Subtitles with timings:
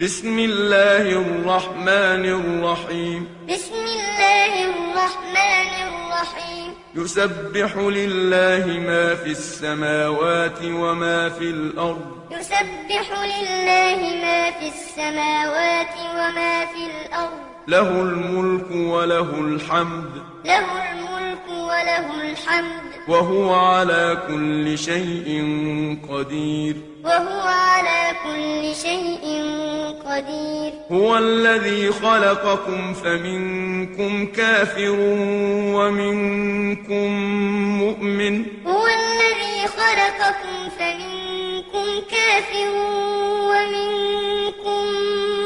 [0.00, 3.28] بسم الله الرحمن الرحيم.
[3.48, 14.50] بسم الله الرحمن الرحيم يسبح لله ما في السماوات وما في الأرض يسبح لله ما
[14.50, 17.40] في السماوات وما في الأرض.
[17.68, 20.12] له الملك وله الحمد.
[20.44, 22.95] له الملك وله الحمد.
[23.08, 25.28] وهو على كل شيء
[26.10, 26.76] قدير.
[27.04, 29.24] وهو على كل شيء
[30.06, 30.72] قدير.
[30.92, 34.96] هو الذي خلقكم فمنكم كافر
[35.76, 37.08] ومنكم
[37.78, 38.44] مؤمن.
[38.66, 42.68] هو الذي خلقكم فمنكم كافر
[43.50, 44.84] ومنكم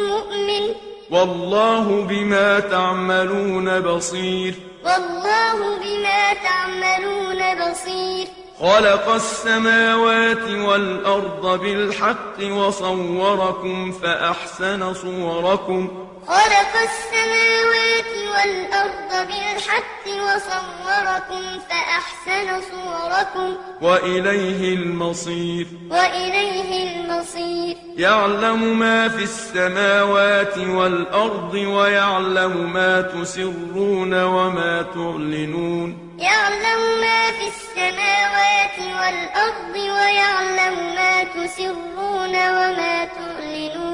[0.09, 0.75] مؤمن.
[1.11, 4.55] والله بما تعملون بصير.
[4.85, 8.27] والله بما تعملون بصير.
[8.61, 16.10] خلق السماوات والأرض بالحق وصوركم فأحسن صوركم.
[16.31, 30.59] خلق السماوات والأرض بالحق وصوركم فأحسن صوركم وإليه المصير وإليه المصير يعلم ما في السماوات
[30.59, 43.05] والأرض ويعلم ما تسرون وما تعلنون يعلم ما في السماوات والأرض ويعلم ما تسرون وما
[43.05, 43.90] تعلنون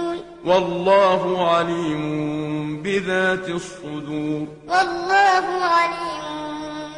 [0.46, 4.46] والله عليم بذات الصدور.
[4.68, 6.26] والله عليم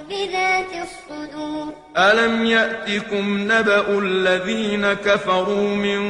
[0.08, 1.72] بذات الصدور.
[1.96, 6.00] ألم يأتكم نبأ الذين كفروا من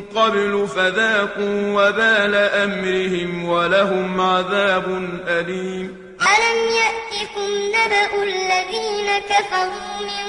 [0.00, 4.84] قبل فذاقوا وبال أمرهم ولهم عذاب
[5.28, 6.16] أليم.
[6.20, 10.26] ألم يأتكم نبأ الذين كفروا من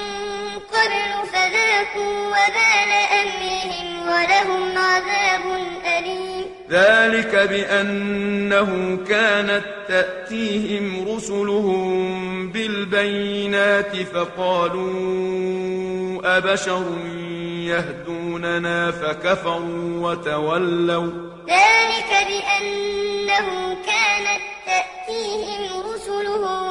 [0.73, 3.36] قبل فذاقوا وبال أمرهم
[6.69, 14.87] ذلك بأنه كانت تأتيهم رسلهم بالبينات فقالوا
[16.37, 16.83] أبشر
[17.65, 21.11] يهدوننا فكفروا وتولوا.
[21.47, 25.61] ذلك بأنه كانت تأتيهم
[25.93, 26.65] رسلهم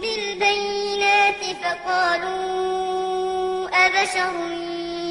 [0.00, 4.32] بالبينات فقالوا أبشر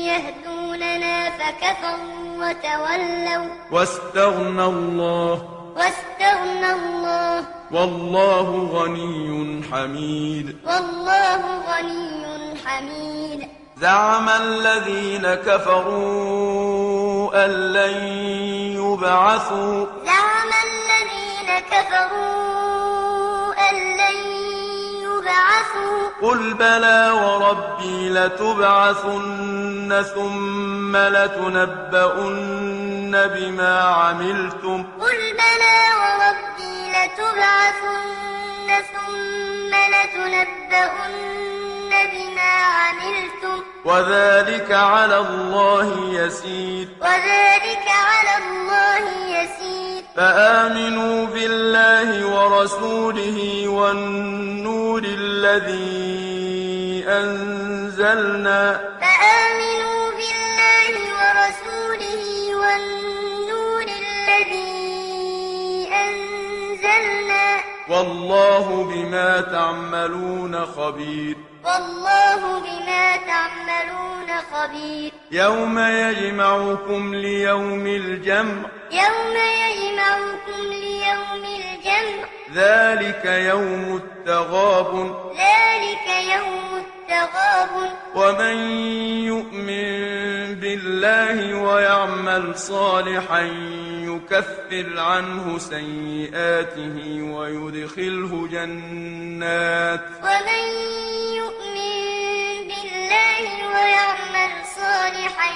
[0.07, 3.47] يهدوننا فكفروا وتولوا.
[3.71, 5.41] واستغنى الله.
[5.75, 7.45] واستغنى الله.
[7.71, 10.57] والله غني حميد.
[10.65, 13.47] والله غني حميد.
[13.81, 16.25] زعم الذين كفروا
[17.45, 18.03] أن لن
[18.77, 19.85] يبعثوا.
[20.05, 22.36] زعم الذين كفروا
[26.21, 32.47] قل بلى وربي لتبعثن ثم لتنبؤن
[33.27, 41.21] بما عملتم قل بلى وربي لتبعثن ثم لتنبؤن
[42.11, 49.86] بما عملتم وذلك على الله يسير وذلك على الله يسير
[50.17, 55.85] فآمنوا بالله ورسوله والنور الذي
[57.07, 58.61] أنزلنا
[59.01, 62.23] فآمنوا بالله ورسوله
[62.61, 64.73] والنور الذي
[66.05, 67.45] أنزلنا
[67.89, 71.35] والله بما تعملون خبير.
[71.65, 74.06] والله بما تعملون
[74.37, 75.11] خبير.
[75.31, 78.69] يوم يجمعكم ليوم الجمع.
[78.91, 82.27] يوم يجمعكم ليوم الجمع.
[82.55, 85.15] ذلك يوم التغابن.
[85.29, 87.89] ذلك يوم التغابن.
[88.15, 88.57] ومن
[89.25, 89.87] يؤمن
[90.55, 93.41] بالله ويعمل صالحا
[94.01, 100.03] يكفر عنه سيئاته ويدخله جنات.
[100.23, 100.87] ومن
[103.87, 105.49] ويعمل صالحا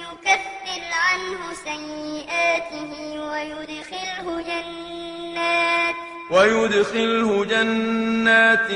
[0.00, 5.94] يكفر عنه سيئاته ويدخله جنات
[6.30, 8.68] ويدخله جنات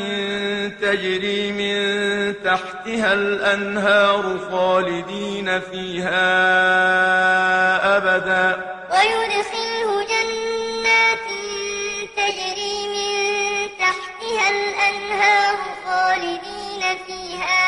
[0.82, 1.78] تجري من
[2.44, 6.26] تحتها الأنهار خالدين فيها
[7.96, 8.46] أبدا.
[8.90, 11.26] ويدخله جنات
[12.17, 15.56] تجري من تحتها الأنهار
[15.87, 17.68] خالدين فيها أبدا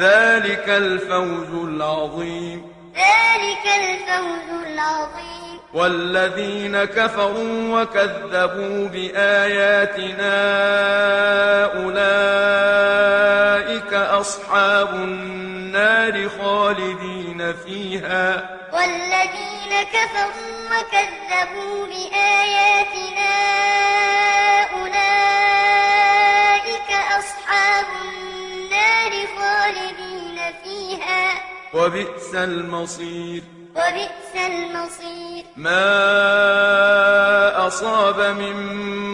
[0.00, 2.72] ذلك الفوز العظيم.
[2.94, 5.60] ذلك الفوز العظيم.
[5.74, 10.34] والذين كفروا وكذبوا بآياتنا
[11.84, 12.92] أولئك
[13.94, 18.50] أصحاب النار خالدين فيها.
[18.72, 22.59] والذين كفروا وكذبوا بآياتنا
[31.74, 33.42] وبئس المصير.
[33.76, 35.44] وبئس المصير.
[35.56, 35.86] ما
[37.66, 38.56] أصاب من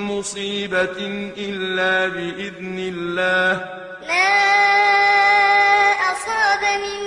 [0.01, 0.97] مصيبة
[1.37, 3.65] إلا بإذن الله.
[4.09, 4.33] ما
[6.13, 7.01] أصاب من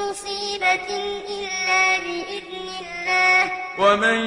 [0.00, 0.88] مصيبة
[1.28, 3.52] إلا بإذن الله.
[3.78, 4.18] ومن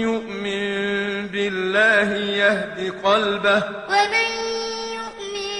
[0.00, 3.62] يؤمن بالله يهد قلبه.
[3.88, 4.28] ومن
[4.98, 5.52] يؤمن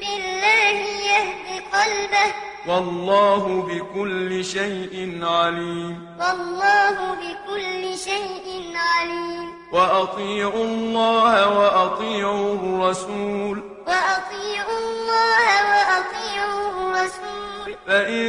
[0.00, 0.76] بالله
[1.12, 2.45] يهد قلبه.
[2.68, 6.06] والله بكل شيء عليم.
[6.20, 9.48] والله بكل شيء عليم.
[9.72, 13.62] وأطيعوا الله وأطيعوا الرسول.
[13.86, 17.74] وأطيعوا الله وأطيعوا الرسول.
[17.86, 18.26] فإن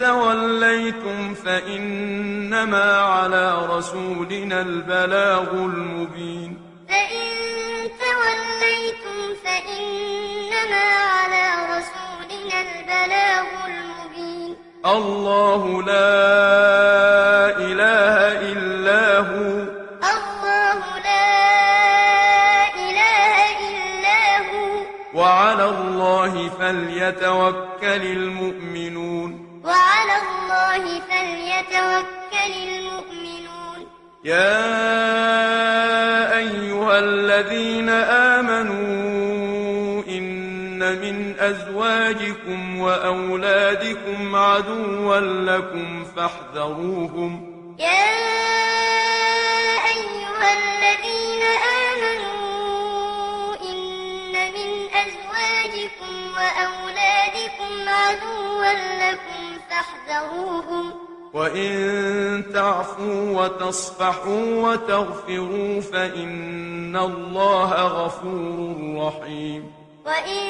[0.00, 6.58] توليتم فإنما على رسولنا البلاغ المبين.
[6.88, 7.27] فإن
[12.88, 14.56] البلاغ المبين.
[14.86, 16.16] الله لا
[17.56, 18.16] إله
[18.52, 19.48] إلا هو.
[20.14, 21.28] الله لا
[22.74, 23.36] إله
[23.68, 24.70] إلا هو.
[25.14, 29.30] وعلى الله فليتوكل المؤمنون.
[29.64, 33.78] وعلى الله فليتوكل المؤمنون.
[34.24, 34.78] يا
[36.36, 39.17] أيها الذين آمنوا
[41.48, 47.54] من أزواجكم وأولادكم عدوا لكم فاحذروهم.
[47.78, 47.88] يا
[49.96, 51.42] أيها الذين
[51.88, 54.70] آمنوا إن من
[55.04, 60.92] أزواجكم وأولادكم عدوا لكم فاحذروهم.
[61.34, 69.77] وإن تعفوا وتصفحوا وتغفروا فإن الله غفور رحيم.
[70.08, 70.44] وإن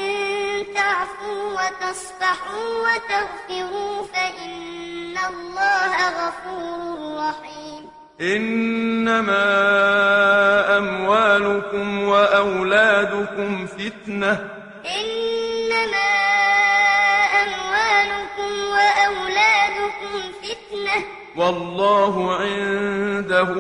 [0.74, 7.82] تعفوا وتصفحوا وتغفروا فإن الله غفور رحيم.
[8.20, 9.46] إنما
[10.78, 14.32] أموالكم وأولادكم فتنة.
[15.00, 16.10] إنما
[17.42, 21.04] أموالكم وأولادكم فتنة.
[21.36, 23.52] والله عنده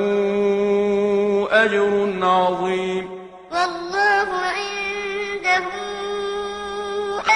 [1.50, 1.92] أجر
[2.22, 3.06] عظيم.
[3.52, 3.97] والله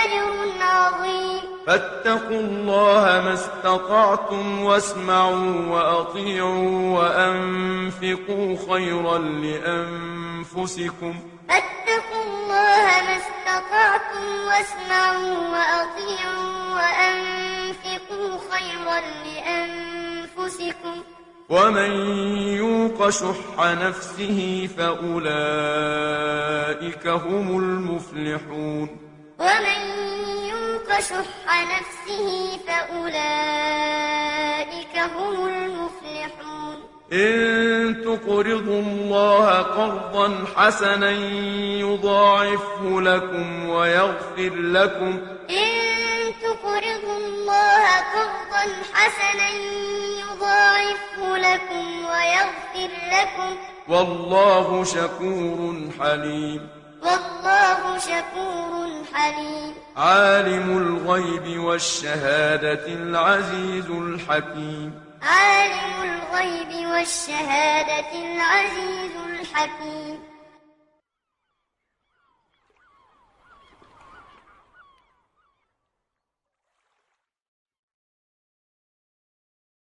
[0.04, 1.40] أجر عظيم.
[1.66, 11.14] فاتقوا الله ما استطعتم واسمعوا وأطيعوا وأنفقوا خيرا لأنفسكم.
[11.49, 20.96] فاتقوا الله ما استطعتم واسمعوا وأطيعوا وأنفقوا خيرا لأنفسكم.
[21.49, 21.93] ومن
[22.49, 25.25] يوق شح نفسه فأولئك
[27.06, 28.88] هم المفلحون.
[29.38, 29.91] ومن
[30.92, 34.14] يوق شح نفسه فأولئك
[34.98, 36.76] هم المفلحون.
[37.12, 41.10] إن تقرضوا الله قرضا حسنا
[41.80, 45.20] يضاعفه لكم ويغفر لكم.
[45.50, 47.84] إن تقرضوا الله
[48.14, 49.48] قرضا حسنا
[50.20, 53.56] يضاعفه لكم ويغفر لكم.
[53.88, 56.68] والله شكور حليم.
[57.42, 59.75] والله شكور حليم.
[59.96, 64.94] عالم الغيب والشهادة العزيز الحكيم.
[65.22, 70.18] عالم الغيب والشهادة العزيز الحكيم.